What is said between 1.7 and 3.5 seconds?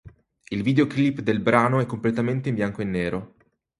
è completamente in bianco e nero.